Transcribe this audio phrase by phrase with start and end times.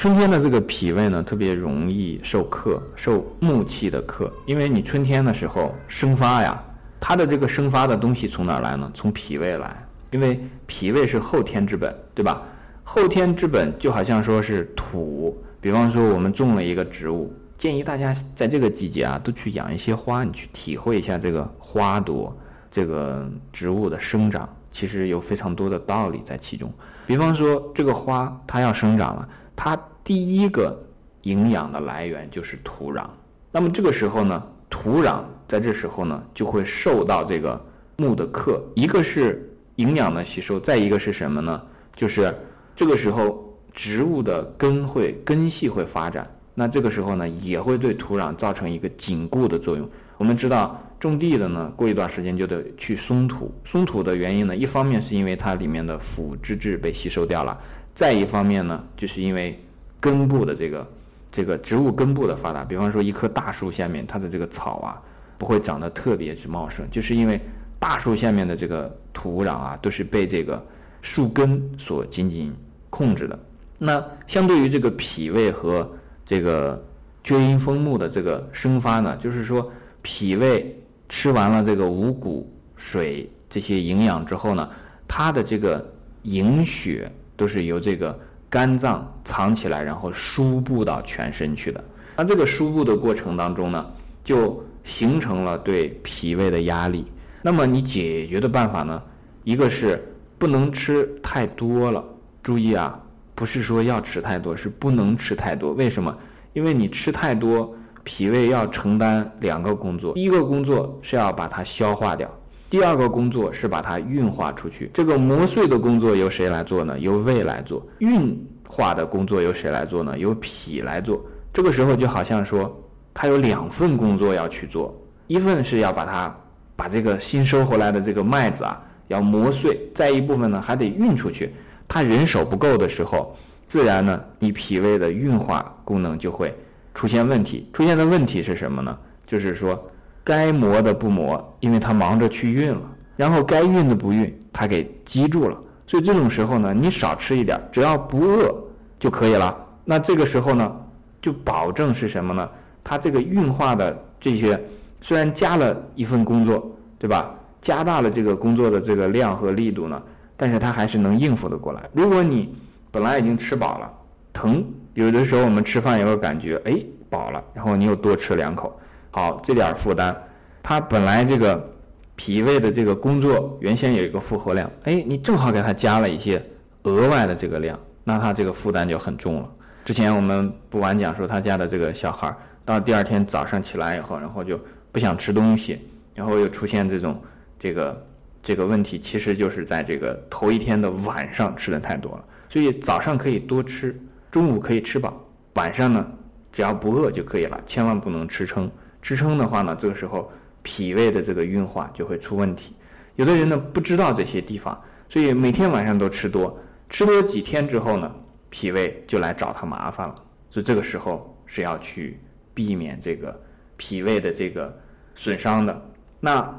[0.00, 6.58] 春天的这个脾胃呢，特别容易受克，受木气的克，因为你春天的时候生发呀，
[6.98, 8.90] 它的这个生发的东西从哪儿来呢？
[8.94, 12.40] 从脾胃来，因为脾胃是后天之本，对吧？
[12.82, 22.34] 后天之本就好像说是土，比方说我们种了一个植物，建议大家在这个季节啊，都去养一些花，你去体会一下这个花朵，
[22.70, 24.48] 这个植物的生长。
[24.70, 26.72] 其实有非常多的道理在其中，
[27.04, 30.78] 比方说这个花它要生长了，它第一个
[31.22, 33.04] 营养的来源就是土壤。
[33.52, 37.60] 那么这个时候呢，土壤在这时候呢就会受到这个
[37.96, 41.62] 木的克，一个是营养的吸收，再一个是什么呢？
[41.94, 42.34] 就是
[42.74, 49.88] 这个时候植物的根会根系会发展，那这个时候呢也会对土壤造成一个紧固的作用。
[50.16, 50.80] 我们知道。
[51.00, 53.50] 种地的呢，过一段时间就得去松土。
[53.64, 57.58] 松土的原因呢，一方面是因为它里面的腐殖质被吸收掉了，
[57.94, 59.58] 再一方面呢，就是因为
[60.00, 60.86] 根部的这个
[61.30, 62.64] 这个植物根部的发达。
[62.64, 65.02] 比方说，一棵大树下面，它的这个草啊，
[65.38, 67.40] 不会长得特别之茂盛，就是因为
[67.78, 70.60] 大树下面的这个土壤啊，都是被这个
[71.02, 72.52] 树根所紧紧
[72.88, 73.38] 控制的。
[73.78, 75.88] 那相对于这个脾胃和
[76.24, 76.82] 这个
[77.22, 79.70] 厥阴风木的这个生发呢，就是说
[80.02, 80.76] 脾胃。
[81.12, 84.70] 吃完了这个五谷水这些营养之后呢，
[85.08, 85.84] 它的这个
[86.22, 88.16] 营血都是由这个
[88.50, 91.82] 肝脏藏起来，然后输布到全身去的。
[92.16, 93.86] 那这个输布的过程当中呢，
[94.22, 97.06] 就形成了对脾胃的压力。
[97.40, 99.00] 那么你解决的办法呢，
[99.44, 102.04] 一个是不能吃太多了。
[102.42, 103.00] 注意啊，
[103.34, 105.72] 不是说要吃太多，是不能吃太多。
[105.72, 106.14] 为什么？
[106.52, 107.72] 因为你吃太多。
[108.02, 112.28] 脾胃要承担两个工作，第一个工作是要把它消化掉，
[112.70, 114.88] 第二个工作是把它运化出去。
[114.94, 116.96] 这个磨碎的工作由谁来做呢？
[116.96, 117.84] 由胃来做。
[117.98, 120.16] 运化的工作由谁来做呢？
[120.16, 121.20] 由脾来做。
[121.52, 122.72] 这个时候就好像说，
[123.12, 124.96] 它有两份工作要去做，
[125.26, 126.32] 一份是要把它
[126.76, 131.52] 把这个新收回来的这个麦子啊要磨碎，再一部分呢还得运出去。
[131.88, 136.56] 他人手不够的时候，自然呢你脾胃的运化功能就会。
[136.94, 138.96] 出现问题，出现的问题是什么呢？
[139.26, 139.90] 就是说，
[140.30, 142.80] 该磨的不磨，因为他忙着去运了；
[143.16, 145.58] 然后该运的不运，他给积住了。
[145.88, 148.54] 所以这种时候呢，你少吃一点，只要不饿
[148.96, 149.66] 就可以了。
[149.84, 150.72] 那这个时候呢，
[151.20, 152.48] 就保证是什么呢？
[152.84, 154.56] 他这个运化的这些，
[155.00, 157.34] 虽然加了一份工作，对吧？
[157.60, 160.00] 加大了这个工作的这个量和力度呢，
[160.36, 161.90] 但是他还是能应付的过来。
[161.92, 162.54] 如果你
[162.92, 163.90] 本来已经吃饱了，
[164.32, 164.64] 疼。
[164.94, 168.78] 有的时候我们吃饭有个感觉，哎，饱了，然后你又多吃两口，
[169.10, 170.14] 好，这点负担，
[170.62, 171.68] 他本来这个
[172.14, 176.40] 脾胃的这个工作原先有一个负荷量，哎，你正好给他加了一些
[176.84, 179.50] 额外的这个量，那他这个负担就很重了。
[179.84, 182.34] 之前我们不完讲说他家的这个小孩，
[182.64, 184.60] 到第二天早上起来以后，然后就
[184.92, 185.80] 不想吃东西，
[186.14, 187.20] 然后又出现这种
[187.58, 188.06] 这个
[188.42, 193.98] 这个问题，其实就是在这个头一天的晚上吃的太多了，所以早上可以多吃。
[194.30, 195.20] 中午可以吃饱，
[195.54, 196.06] 晚上呢，
[196.52, 198.70] 只要不饿就可以了，千万不能吃撑。
[199.00, 200.30] 支撑的话呢，这个时候
[200.62, 202.74] 脾胃的这个运化就会出问题。
[203.16, 204.78] 有的人呢不知道这些地方，
[205.08, 208.10] 所以每天晚上都吃多，吃多几天之后呢，
[208.48, 210.14] 脾胃就来找他麻烦了。
[210.50, 212.18] 所以这个时候是要去
[212.52, 213.38] 避免这个
[213.76, 214.76] 脾胃的这个
[215.14, 215.90] 损伤的。
[216.18, 216.52] 那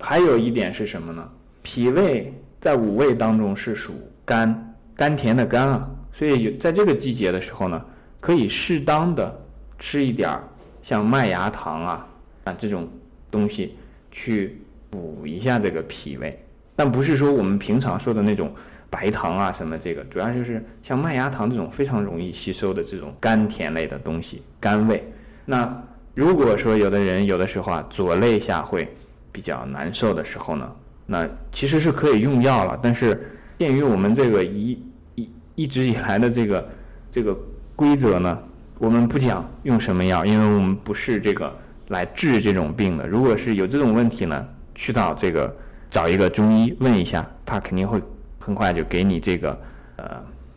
[0.00, 1.28] 还有一点是什么呢？
[1.62, 5.88] 脾胃在五味当中是属甘，甘甜的甘啊。
[6.12, 7.84] 所以在这个季节的时候呢，
[8.20, 9.38] 可以适当的
[9.78, 10.44] 吃一点儿
[10.86, 12.06] 像麦芽糖啊
[12.44, 12.88] 啊这种
[13.28, 13.74] 东西
[14.12, 16.40] 去补一下这个脾胃，
[16.76, 18.54] 但不是说我们平常说的那种
[18.88, 25.04] 白糖啊什么这个，主要就是像麦芽糖这种非常容易吸收的这种甘甜类的东西，甘味。
[25.44, 25.68] 那
[26.14, 28.88] 如果说有的人有的时候啊左肋下会
[29.32, 30.72] 比较难受的时候呢，
[31.04, 34.80] 那其实是可以用药了，但是鉴于我们这个一
[35.16, 36.68] 一一直以来的这个
[37.10, 37.36] 这个
[37.74, 38.38] 规则呢，
[38.78, 41.54] 我们不讲用什么药，因为我们不是这个
[41.88, 43.06] 来治这种病的。
[43.06, 45.54] 如果是有这种问题呢，去到这个
[45.90, 48.02] 找一个中医问一下，他肯定会
[48.38, 49.60] 很快就给你这个
[49.96, 50.04] 呃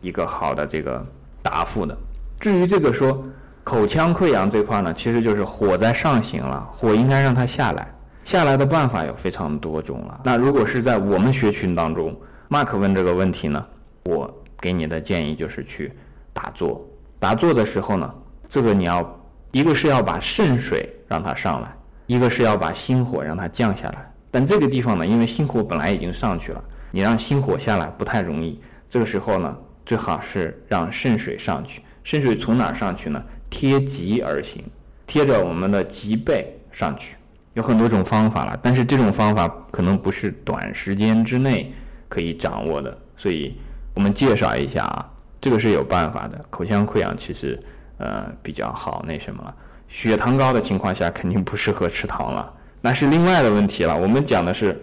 [0.00, 1.04] 一个好的这个
[1.42, 1.96] 答复的。
[2.38, 3.22] 至于这个说
[3.64, 7.92] 口腔溃疡这块呢，其实就是火在上行了，火应该让它下来，
[8.24, 10.20] 下来的办法有非常多种了。
[10.24, 12.14] 那如果是在我们学群当中
[12.48, 13.66] ，Mark 问这个问题呢，
[14.04, 14.34] 我。
[14.62, 15.90] 给你的建议就是去
[16.34, 16.86] 打坐。
[17.18, 18.14] 打坐的时候呢，
[18.50, 19.18] 这个你要
[19.52, 21.72] 一个是要把肾水让它上来，
[22.08, 24.12] 一个是要把心火让它降下来。
[24.28, 28.60] 但这个地方呢，因为心火本来已经上去了，你让心火下来不太容易。
[28.88, 29.56] 这个时候呢，
[29.86, 33.22] 最好是让肾水上去，肾水从哪儿上去呢？
[33.48, 34.64] 贴脊而行，
[35.06, 37.16] 贴着我们的脊背上去。
[37.54, 41.72] 有很多种方法了，但是这种方法可能不是短时间之内
[42.08, 43.56] 可以掌握的，所以
[43.94, 45.08] 我们介绍一下啊，
[45.40, 46.40] 这个是有办法的。
[46.50, 47.60] 口腔溃疡其实
[48.00, 49.54] 呃比较好那什么了，
[49.86, 53.96] 血糖高的情况下肯定不适合吃糖了，那是另外的问题了。
[53.96, 54.76] 我们讲的是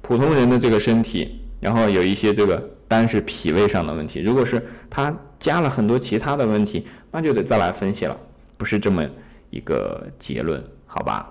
[0.00, 8.16] 普通人的这个身体，然后有一些这个单是脾胃上的问题，如果是他加了很多其他的问题，那就得再来分析了，
[8.56, 9.06] 不是这么
[9.50, 11.30] 一个结论，好吧？